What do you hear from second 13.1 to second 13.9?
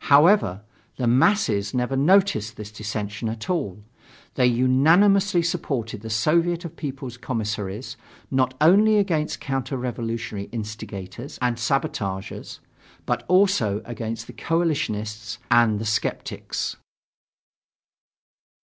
also